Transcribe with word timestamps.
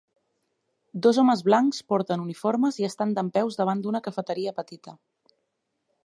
Dos 1.05 1.17
homes 1.23 1.41
blancs 1.49 1.81
porten 1.93 2.23
uniformes 2.23 2.79
i 2.83 2.87
estan 2.87 3.13
dempeus 3.19 3.59
davant 3.61 3.83
d'una 3.83 4.01
cafeteria 4.07 4.55
petita 4.61 4.97